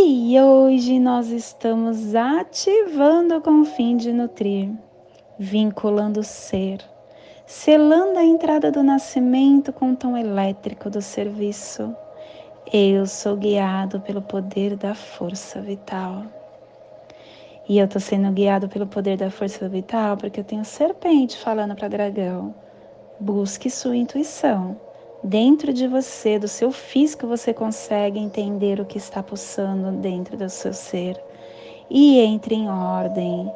E 0.00 0.40
hoje 0.40 1.00
nós 1.00 1.28
estamos 1.30 2.14
ativando 2.14 3.40
com 3.40 3.62
o 3.62 3.64
fim 3.64 3.96
de 3.96 4.12
nutrir, 4.12 4.70
vinculando 5.36 6.20
o 6.20 6.24
ser, 6.24 6.78
selando 7.44 8.16
a 8.16 8.24
entrada 8.24 8.70
do 8.70 8.80
nascimento 8.84 9.72
com 9.72 9.90
o 9.90 9.96
tom 9.96 10.16
elétrico 10.16 10.88
do 10.88 11.02
serviço. 11.02 11.92
Eu 12.72 13.06
sou 13.06 13.36
guiado 13.36 14.00
pelo 14.00 14.22
poder 14.22 14.76
da 14.76 14.94
força 14.94 15.60
vital. 15.60 16.26
E 17.68 17.76
eu 17.80 17.86
estou 17.86 18.00
sendo 18.00 18.30
guiado 18.30 18.68
pelo 18.68 18.86
poder 18.86 19.16
da 19.16 19.32
força 19.32 19.68
vital 19.68 20.16
porque 20.16 20.38
eu 20.38 20.44
tenho 20.44 20.64
serpente 20.64 21.36
falando 21.36 21.74
para 21.74 21.88
dragão. 21.88 22.54
Busque 23.18 23.68
sua 23.68 23.96
intuição 23.96 24.87
dentro 25.22 25.72
de 25.72 25.86
você, 25.86 26.38
do 26.38 26.48
seu 26.48 26.70
físico, 26.70 27.26
você 27.26 27.52
consegue 27.52 28.18
entender 28.18 28.80
o 28.80 28.84
que 28.84 28.98
está 28.98 29.22
pulsando 29.22 29.90
dentro 29.92 30.36
do 30.36 30.48
seu 30.48 30.72
ser. 30.72 31.20
E 31.90 32.20
entre 32.20 32.54
em 32.54 32.68
ordem, 32.68 33.50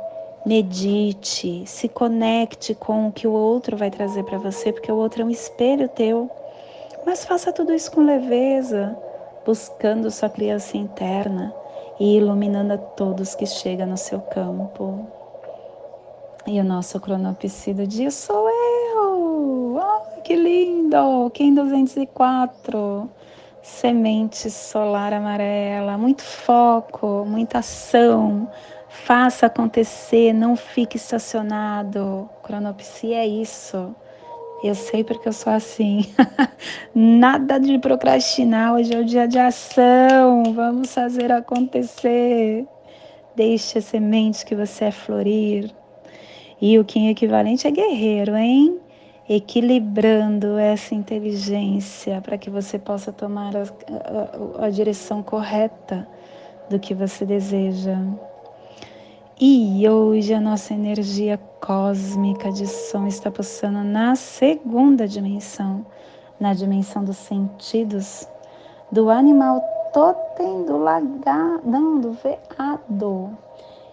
medite, 0.44 1.64
se 1.66 1.88
conecte 1.88 2.74
com 2.74 3.08
o 3.08 3.12
que 3.12 3.26
o 3.26 3.32
outro 3.32 3.76
vai 3.76 3.90
trazer 3.90 4.24
para 4.24 4.38
você, 4.38 4.72
porque 4.72 4.90
o 4.90 4.96
outro 4.96 5.22
é 5.22 5.24
um 5.24 5.30
espelho 5.30 5.88
teu. 5.88 6.30
Mas 7.04 7.24
faça 7.24 7.52
tudo 7.52 7.72
isso 7.72 7.90
com 7.90 8.02
leveza, 8.02 8.96
buscando 9.44 10.10
sua 10.10 10.28
criança 10.28 10.76
interna 10.76 11.54
e 11.98 12.16
iluminando 12.16 12.72
a 12.72 12.78
todos 12.78 13.34
que 13.34 13.46
chegam 13.46 13.86
no 13.86 13.96
seu 13.96 14.20
campo. 14.20 15.06
E 16.46 16.58
o 16.60 16.64
nosso 16.64 16.98
cronopsi 16.98 17.72
do 17.72 17.86
dia 17.86 18.10
sou 18.10 18.48
que 20.22 20.34
lindo! 20.34 21.30
Kim 21.34 21.54
204. 21.54 23.10
Semente 23.62 24.50
solar 24.50 25.12
amarela, 25.12 25.96
muito 25.96 26.22
foco, 26.22 27.24
muita 27.26 27.58
ação. 27.58 28.50
Faça 28.88 29.46
acontecer, 29.46 30.32
não 30.32 30.56
fique 30.56 30.96
estacionado. 30.96 32.28
Cronopsi 32.42 33.12
é 33.12 33.26
isso. 33.26 33.94
Eu 34.64 34.74
sei 34.74 35.02
porque 35.04 35.28
eu 35.28 35.32
sou 35.32 35.52
assim. 35.52 36.04
Nada 36.94 37.58
de 37.58 37.78
procrastinar, 37.78 38.74
hoje 38.74 38.94
é 38.94 39.00
o 39.00 39.04
dia 39.04 39.26
de 39.26 39.38
ação. 39.38 40.42
Vamos 40.54 40.92
fazer 40.92 41.32
acontecer. 41.32 42.66
Deixe 43.34 43.78
a 43.78 43.82
semente 43.82 44.44
que 44.44 44.54
você 44.54 44.86
é 44.86 44.90
florir. 44.90 45.70
E 46.60 46.78
o 46.78 46.84
Kim 46.84 47.08
equivalente 47.08 47.66
é 47.66 47.70
guerreiro, 47.70 48.36
hein? 48.36 48.81
Equilibrando 49.28 50.58
essa 50.58 50.94
inteligência 50.94 52.20
para 52.20 52.36
que 52.36 52.50
você 52.50 52.78
possa 52.78 53.12
tomar 53.12 53.52
a, 53.56 53.62
a, 53.62 54.66
a 54.66 54.70
direção 54.70 55.22
correta 55.22 56.06
do 56.68 56.78
que 56.78 56.92
você 56.92 57.24
deseja. 57.24 57.98
E 59.40 59.88
hoje 59.88 60.34
a 60.34 60.40
nossa 60.40 60.74
energia 60.74 61.38
cósmica 61.60 62.50
de 62.50 62.66
som 62.66 63.06
está 63.06 63.30
pulsando 63.30 63.84
na 63.84 64.14
segunda 64.14 65.06
dimensão, 65.06 65.86
na 66.38 66.52
dimensão 66.52 67.04
dos 67.04 67.16
sentidos, 67.16 68.28
do 68.90 69.08
animal 69.08 69.60
totem, 69.92 70.64
do 70.64 70.76
lagar, 70.78 71.60
não, 71.64 72.00
do 72.00 72.12
veado 72.12 73.36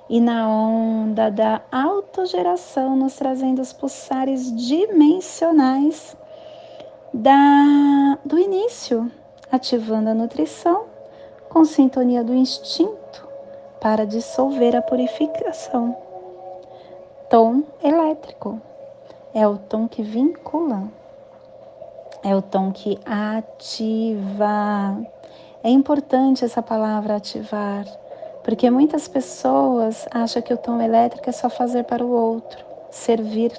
e 0.09 0.19
na 0.19 0.49
onda 0.49 1.29
da 1.29 1.61
autogeração, 1.71 2.95
nos 2.95 3.15
trazendo 3.15 3.61
os 3.61 3.71
pulsares 3.71 4.51
dimensionais 4.55 6.17
da, 7.13 8.17
do 8.25 8.39
início, 8.39 9.11
ativando 9.51 10.09
a 10.09 10.15
nutrição 10.15 10.85
com 11.47 11.63
sintonia 11.63 12.23
do 12.23 12.33
instinto 12.33 13.27
para 13.79 14.05
dissolver 14.05 14.75
a 14.75 14.81
purificação. 14.81 15.95
Tom 17.29 17.63
elétrico 17.83 18.59
é 19.33 19.47
o 19.47 19.57
tom 19.57 19.87
que 19.87 20.01
vincula, 20.01 20.87
é 22.23 22.35
o 22.35 22.41
tom 22.41 22.71
que 22.71 22.99
ativa. 23.05 24.97
É 25.63 25.69
importante 25.69 26.43
essa 26.43 26.63
palavra 26.63 27.15
ativar 27.15 27.85
Porque 28.49 28.67
muitas 28.71 29.07
pessoas 29.07 30.07
acham 30.09 30.41
que 30.41 30.51
o 30.51 30.57
tom 30.57 30.81
elétrico 30.81 31.29
é 31.29 31.31
só 31.31 31.51
fazer 31.51 31.83
para 31.83 32.03
o 32.03 32.09
outro, 32.09 32.65
servir, 32.89 33.51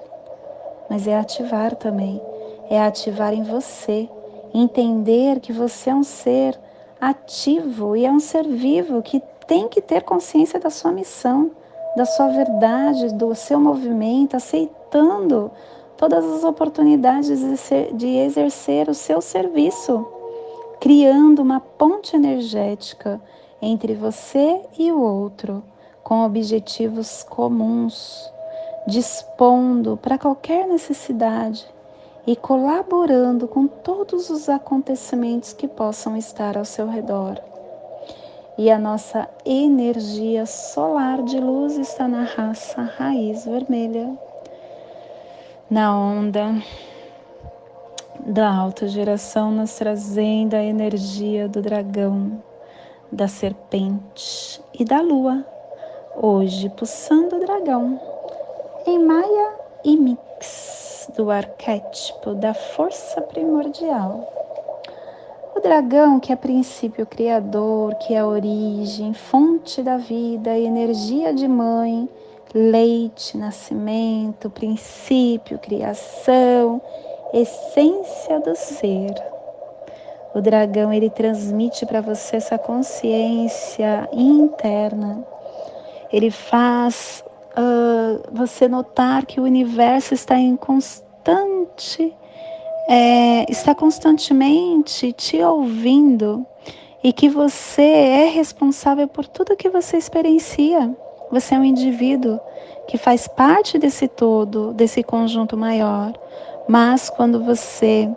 mas 0.90 1.06
é 1.06 1.16
ativar 1.16 1.76
também, 1.76 2.20
é 2.68 2.82
ativar 2.82 3.32
em 3.32 3.44
você, 3.44 4.08
entender 4.52 5.38
que 5.38 5.52
você 5.52 5.90
é 5.90 5.94
um 5.94 6.02
ser 6.02 6.58
ativo 7.00 7.94
e 7.94 8.04
é 8.04 8.10
um 8.10 8.18
ser 8.18 8.44
vivo 8.48 9.00
que 9.00 9.22
tem 9.46 9.68
que 9.68 9.80
ter 9.80 10.02
consciência 10.02 10.58
da 10.58 10.70
sua 10.70 10.90
missão, 10.90 11.52
da 11.96 12.04
sua 12.04 12.26
verdade, 12.26 13.14
do 13.14 13.32
seu 13.32 13.60
movimento, 13.60 14.36
aceitando 14.36 15.52
todas 15.96 16.24
as 16.24 16.42
oportunidades 16.42 17.38
de 17.94 18.08
exercer 18.16 18.88
o 18.88 18.94
seu 18.94 19.20
serviço, 19.20 20.04
criando 20.80 21.42
uma 21.42 21.60
ponte 21.60 22.16
energética 22.16 23.20
entre 23.62 23.94
você 23.94 24.60
e 24.78 24.90
o 24.90 25.00
outro, 25.00 25.62
com 26.02 26.24
objetivos 26.24 27.22
comuns, 27.22 28.32
dispondo 28.86 29.96
para 29.96 30.18
qualquer 30.18 30.66
necessidade 30.66 31.66
e 32.26 32.34
colaborando 32.34 33.46
com 33.46 33.66
todos 33.66 34.30
os 34.30 34.48
acontecimentos 34.48 35.52
que 35.52 35.68
possam 35.68 36.16
estar 36.16 36.56
ao 36.56 36.64
seu 36.64 36.88
redor. 36.88 37.40
E 38.56 38.70
a 38.70 38.78
nossa 38.78 39.28
energia 39.44 40.44
solar 40.46 41.22
de 41.22 41.38
luz 41.38 41.78
está 41.78 42.06
na 42.06 42.24
raça 42.24 42.82
raiz 42.82 43.44
vermelha, 43.44 44.18
na 45.70 45.96
onda 45.96 46.62
da 48.26 48.52
alta 48.52 48.86
geração, 48.86 49.50
nos 49.50 49.74
trazendo 49.76 50.54
a 50.54 50.62
energia 50.62 51.48
do 51.48 51.62
dragão 51.62 52.42
da 53.12 53.26
serpente 53.26 54.62
e 54.72 54.84
da 54.84 55.00
lua, 55.00 55.44
hoje 56.16 56.68
pulsando 56.70 57.36
o 57.36 57.40
dragão, 57.40 58.00
em 58.86 58.98
Maia 58.98 59.54
e 59.84 59.96
Mix 59.96 61.10
do 61.16 61.30
arquétipo 61.30 62.34
da 62.34 62.54
força 62.54 63.20
primordial. 63.22 64.28
O 65.54 65.60
dragão, 65.60 66.20
que 66.20 66.32
é 66.32 66.36
princípio 66.36 67.04
criador, 67.04 67.94
que 67.96 68.14
é 68.14 68.24
origem, 68.24 69.12
fonte 69.12 69.82
da 69.82 69.96
vida, 69.96 70.56
energia 70.56 71.34
de 71.34 71.48
mãe, 71.48 72.08
leite, 72.54 73.36
nascimento, 73.36 74.48
princípio, 74.48 75.58
criação, 75.58 76.80
essência 77.32 78.40
do 78.40 78.56
ser 78.56 79.14
o 80.34 80.40
dragão 80.40 80.92
ele 80.92 81.10
transmite 81.10 81.84
para 81.84 82.00
você 82.00 82.36
essa 82.36 82.58
consciência 82.58 84.08
interna. 84.12 85.24
Ele 86.12 86.30
faz 86.30 87.24
uh, 87.52 88.22
você 88.32 88.68
notar 88.68 89.26
que 89.26 89.40
o 89.40 89.44
universo 89.44 90.14
está 90.14 90.36
em 90.36 90.56
constante, 90.56 92.14
é, 92.88 93.50
está 93.50 93.74
constantemente 93.74 95.12
te 95.12 95.40
ouvindo 95.42 96.46
e 97.02 97.12
que 97.12 97.28
você 97.28 97.82
é 97.82 98.26
responsável 98.26 99.08
por 99.08 99.26
tudo 99.26 99.56
que 99.56 99.68
você 99.68 99.96
experiencia. 99.96 100.94
Você 101.30 101.54
é 101.54 101.58
um 101.58 101.64
indivíduo 101.64 102.40
que 102.88 102.98
faz 102.98 103.28
parte 103.28 103.78
desse 103.78 104.08
todo, 104.08 104.72
desse 104.74 105.02
conjunto 105.02 105.56
maior. 105.56 106.12
Mas 106.68 107.08
quando 107.08 107.42
você 107.42 108.08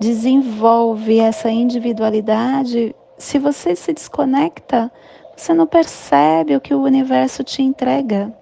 desenvolve 0.00 1.20
essa 1.20 1.50
individualidade, 1.50 2.96
se 3.18 3.38
você 3.38 3.76
se 3.76 3.92
desconecta, 3.92 4.90
você 5.36 5.52
não 5.52 5.66
percebe 5.66 6.56
o 6.56 6.60
que 6.60 6.72
o 6.72 6.82
universo 6.82 7.44
te 7.44 7.62
entrega. 7.62 8.32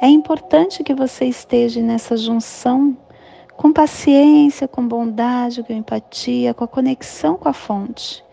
É 0.00 0.08
importante 0.08 0.82
que 0.82 0.94
você 0.94 1.26
esteja 1.26 1.82
nessa 1.82 2.16
junção 2.16 2.96
com 3.54 3.70
paciência, 3.70 4.66
com 4.66 4.86
bondade, 4.86 5.62
com 5.62 5.74
empatia, 5.74 6.54
com 6.54 6.64
a 6.64 6.68
conexão 6.68 7.36
com 7.36 7.48
a 7.48 7.52
fonte, 7.52 8.24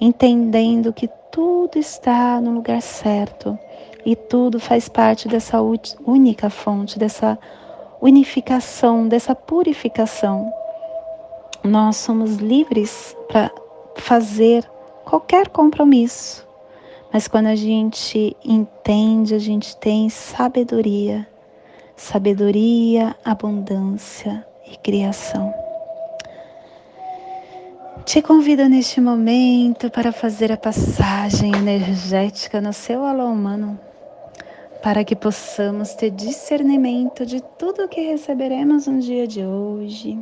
entendendo 0.00 0.92
que 0.92 1.08
tudo 1.30 1.78
está 1.78 2.40
no 2.40 2.50
lugar 2.50 2.82
certo 2.82 3.56
e 4.04 4.16
tudo 4.16 4.58
faz 4.58 4.88
parte 4.88 5.28
dessa 5.28 5.58
única 5.60 6.50
fonte, 6.50 6.98
dessa 6.98 7.38
unificação, 8.00 9.06
dessa 9.06 9.34
purificação 9.34 10.52
nós 11.62 11.96
somos 11.96 12.36
livres 12.36 13.16
para 13.28 13.50
fazer 13.96 14.64
qualquer 15.04 15.48
compromisso. 15.48 16.46
Mas 17.12 17.26
quando 17.26 17.46
a 17.46 17.56
gente 17.56 18.36
entende, 18.44 19.34
a 19.34 19.38
gente 19.38 19.76
tem 19.76 20.08
sabedoria, 20.08 21.26
sabedoria, 21.96 23.16
abundância 23.24 24.46
e 24.66 24.76
criação. 24.76 25.52
Te 28.04 28.22
convido 28.22 28.68
neste 28.68 29.00
momento 29.00 29.90
para 29.90 30.12
fazer 30.12 30.50
a 30.50 30.56
passagem 30.56 31.54
energética 31.54 32.60
no 32.60 32.72
seu 32.72 33.04
alô 33.04 33.26
humano, 33.26 33.78
para 34.82 35.04
que 35.04 35.14
possamos 35.14 35.94
ter 35.94 36.10
discernimento 36.10 37.26
de 37.26 37.42
tudo 37.58 37.84
o 37.84 37.88
que 37.88 38.00
receberemos 38.00 38.86
no 38.86 39.00
dia 39.00 39.26
de 39.26 39.44
hoje 39.44 40.18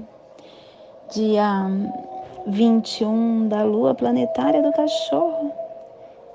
dia 1.11 1.67
21 2.47 3.49
da 3.49 3.63
lua 3.65 3.95
planetária 3.95 4.63
do 4.63 4.71
cachorro. 4.73 5.53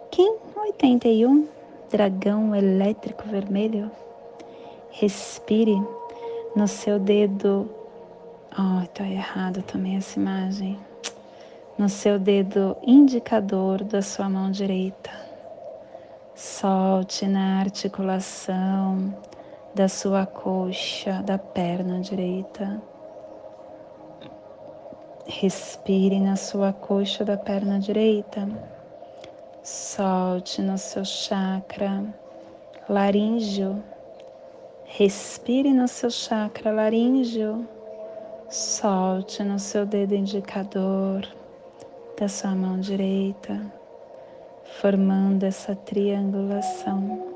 Kim 0.09 0.35
81, 0.55 1.47
dragão 1.91 2.55
elétrico 2.55 3.23
vermelho. 3.27 3.91
Respire 4.89 5.79
no 6.55 6.67
seu 6.67 6.99
dedo. 6.99 7.69
Oh, 8.51 8.85
tá 8.93 9.07
errado 9.07 9.61
também 9.63 9.97
essa 9.97 10.19
imagem. 10.19 10.79
No 11.77 11.89
seu 11.89 12.17
dedo 12.17 12.75
indicador 12.81 13.83
da 13.83 14.01
sua 14.01 14.27
mão 14.27 14.49
direita. 14.49 15.11
Solte 16.35 17.27
na 17.27 17.59
articulação 17.59 19.13
da 19.75 19.87
sua 19.87 20.25
coxa, 20.25 21.21
da 21.23 21.37
perna 21.37 21.99
direita 21.99 22.81
Respire 25.25 26.19
na 26.19 26.35
sua 26.35 26.73
coxa 26.73 27.23
da 27.23 27.37
perna 27.37 27.79
direita. 27.79 28.45
Solte 29.63 30.61
no 30.61 30.77
seu 30.77 31.05
chakra 31.05 32.03
laríngeo. 32.89 33.81
Respire 34.83 35.73
no 35.73 35.87
seu 35.87 36.11
chakra 36.11 36.73
laríngeo. 36.73 37.65
Solte 38.49 39.43
no 39.45 39.57
seu 39.59 39.85
dedo 39.85 40.13
indicador 40.13 41.25
da 42.19 42.27
sua 42.27 42.53
mão 42.53 42.77
direita, 42.81 43.61
formando 44.81 45.45
essa 45.45 45.73
triangulação. 45.73 47.31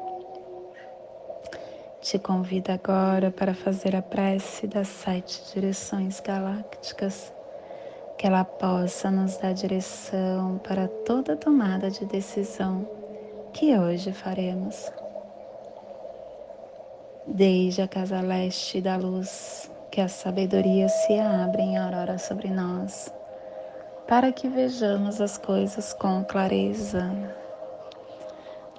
Te 2.01 2.19
convido 2.19 2.69
agora 2.69 3.31
para 3.31 3.53
fazer 3.53 3.95
a 3.95 4.01
prece 4.01 4.67
das 4.67 4.89
sete 4.89 5.53
direções 5.53 6.19
galácticas 6.19 7.36
que 8.17 8.25
ela 8.25 8.43
possa 8.43 9.11
nos 9.11 9.37
dar 9.37 9.53
direção 9.53 10.59
para 10.63 10.87
toda 10.87 11.35
tomada 11.35 11.91
de 11.91 12.03
decisão 12.05 12.87
que 13.53 13.77
hoje 13.77 14.11
faremos. 14.11 14.91
Desde 17.27 17.83
a 17.83 17.87
casa 17.87 18.19
leste 18.21 18.81
da 18.81 18.95
luz, 18.95 19.69
que 19.91 20.01
a 20.01 20.07
sabedoria 20.07 20.89
se 20.89 21.19
abre 21.19 21.61
em 21.61 21.77
aurora 21.77 22.17
sobre 22.17 22.49
nós, 22.49 23.13
para 24.07 24.31
que 24.31 24.47
vejamos 24.47 25.21
as 25.21 25.37
coisas 25.37 25.93
com 25.93 26.23
clareza. 26.23 27.11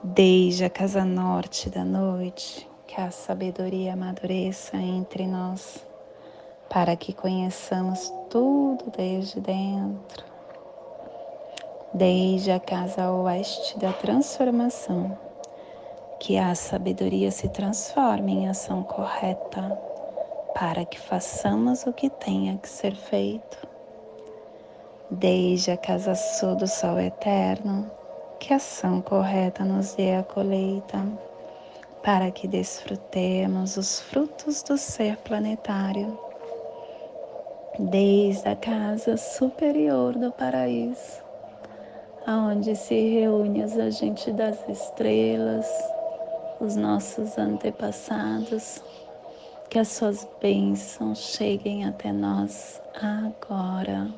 Desde 0.02 0.64
a 0.64 0.70
casa 0.70 1.04
norte 1.04 1.70
da 1.70 1.84
noite, 1.84 2.68
que 2.86 3.00
a 3.00 3.10
sabedoria 3.10 3.92
amadureça 3.92 4.76
entre 4.76 5.26
nós 5.26 5.87
para 6.68 6.96
que 6.96 7.12
conheçamos 7.12 8.12
tudo 8.28 8.92
desde 8.96 9.40
dentro, 9.40 10.24
desde 11.94 12.50
a 12.50 12.60
casa 12.60 13.10
oeste 13.10 13.78
da 13.78 13.92
transformação, 13.92 15.18
que 16.20 16.36
a 16.36 16.54
sabedoria 16.54 17.30
se 17.30 17.48
transforme 17.48 18.32
em 18.32 18.48
ação 18.48 18.82
correta, 18.82 19.80
para 20.54 20.84
que 20.84 21.00
façamos 21.00 21.86
o 21.86 21.92
que 21.92 22.10
tenha 22.10 22.58
que 22.58 22.68
ser 22.68 22.94
feito. 22.94 23.66
Desde 25.10 25.70
a 25.70 25.76
casa 25.76 26.14
sul 26.14 26.54
do 26.54 26.66
sol 26.66 27.00
eterno, 27.00 27.90
que 28.38 28.52
a 28.52 28.56
ação 28.56 29.00
correta 29.00 29.64
nos 29.64 29.94
dê 29.94 30.14
a 30.14 30.22
colheita, 30.22 31.02
para 32.02 32.30
que 32.30 32.46
desfrutemos 32.46 33.78
os 33.78 34.00
frutos 34.00 34.62
do 34.62 34.76
ser 34.76 35.16
planetário 35.18 36.27
desde 37.78 38.48
a 38.48 38.56
casa 38.56 39.16
superior 39.16 40.14
do 40.14 40.32
paraíso, 40.32 41.22
aonde 42.26 42.74
se 42.74 43.20
reúne 43.20 43.62
os 43.62 43.78
agentes 43.78 44.34
das 44.34 44.68
estrelas, 44.68 45.66
os 46.60 46.74
nossos 46.74 47.38
antepassados, 47.38 48.82
que 49.70 49.78
as 49.78 49.88
suas 49.88 50.28
bênçãos 50.40 51.18
cheguem 51.18 51.84
até 51.84 52.10
nós 52.10 52.82
agora, 53.00 54.08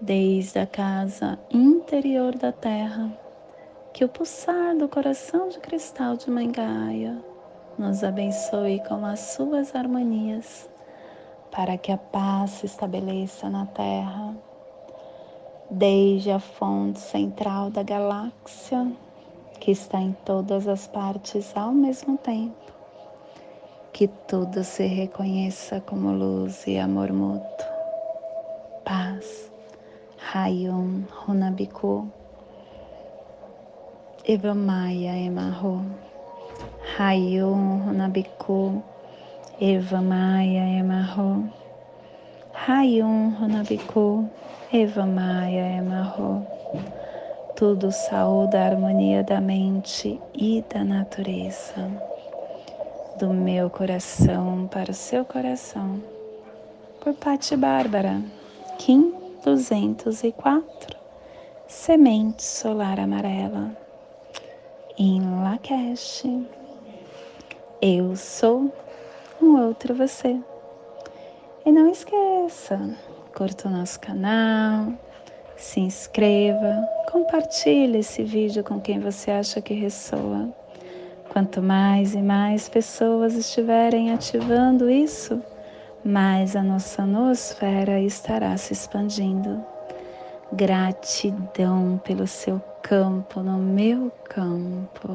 desde 0.00 0.58
a 0.58 0.66
casa 0.66 1.38
interior 1.50 2.34
da 2.34 2.50
Terra, 2.50 3.12
que 3.92 4.04
o 4.04 4.08
pulsar 4.08 4.74
do 4.74 4.88
coração 4.88 5.50
de 5.50 5.58
cristal 5.58 6.16
de 6.16 6.30
Mangaia 6.30 7.18
nos 7.76 8.02
abençoe 8.02 8.80
com 8.88 9.04
as 9.04 9.20
suas 9.20 9.74
harmonias, 9.74 10.69
para 11.50 11.76
que 11.76 11.92
a 11.92 11.98
paz 11.98 12.50
se 12.50 12.66
estabeleça 12.66 13.48
na 13.50 13.66
Terra 13.66 14.34
desde 15.70 16.32
a 16.32 16.40
fonte 16.40 16.98
central 16.98 17.70
da 17.70 17.82
galáxia, 17.82 18.90
que 19.60 19.70
está 19.70 20.00
em 20.00 20.12
todas 20.24 20.66
as 20.66 20.88
partes 20.88 21.56
ao 21.56 21.72
mesmo 21.72 22.18
tempo. 22.18 22.54
Que 23.92 24.08
tudo 24.08 24.64
se 24.64 24.86
reconheça 24.86 25.80
como 25.80 26.12
luz 26.12 26.66
e 26.66 26.78
amor 26.78 27.12
mútuo. 27.12 27.66
Paz. 28.84 29.50
Rayum 30.18 31.04
Runabiku. 31.26 32.08
Maia 34.54 35.16
Emarro. 35.16 35.84
Rayum 36.96 37.84
Runabiku. 37.86 38.82
Eva 39.62 40.00
Maia 40.00 40.78
Emarro. 40.78 41.52
Rayum 42.50 43.28
Runabiku. 43.38 44.26
Eva 44.72 45.04
Maia 45.04 45.76
Emarro. 45.76 46.46
Tudo 47.56 47.92
saúda 47.92 48.58
a 48.58 48.64
harmonia 48.68 49.22
da 49.22 49.38
mente 49.38 50.18
e 50.32 50.64
da 50.72 50.82
natureza. 50.82 51.90
Do 53.18 53.34
meu 53.34 53.68
coração 53.68 54.66
para 54.66 54.92
o 54.92 54.94
seu 54.94 55.26
coração. 55.26 56.02
Por 56.98 57.12
Pati 57.12 57.54
Bárbara, 57.54 58.22
Kim 58.78 59.12
204. 59.44 60.96
Semente 61.66 62.42
solar 62.42 62.98
amarela. 62.98 63.76
Em 64.96 65.20
Lakesh. 65.20 66.24
Eu 67.82 68.16
sou 68.16 68.72
um 69.40 69.66
outro 69.66 69.94
você. 69.94 70.38
E 71.64 71.72
não 71.72 71.90
esqueça, 71.90 72.78
curta 73.34 73.68
o 73.68 73.70
nosso 73.70 74.00
canal, 74.00 74.92
se 75.56 75.80
inscreva, 75.80 76.88
compartilhe 77.10 77.98
esse 77.98 78.22
vídeo 78.22 78.64
com 78.64 78.80
quem 78.80 78.98
você 78.98 79.30
acha 79.30 79.60
que 79.60 79.74
ressoa. 79.74 80.48
Quanto 81.28 81.62
mais 81.62 82.14
e 82.14 82.22
mais 82.22 82.68
pessoas 82.68 83.34
estiverem 83.34 84.12
ativando 84.12 84.90
isso, 84.90 85.40
mais 86.04 86.56
a 86.56 86.62
nossa 86.62 87.06
nosfera 87.06 88.00
estará 88.00 88.56
se 88.56 88.72
expandindo. 88.72 89.64
Gratidão 90.52 92.00
pelo 92.02 92.26
seu 92.26 92.60
campo 92.82 93.40
no 93.40 93.58
meu 93.58 94.10
campo. 94.24 95.08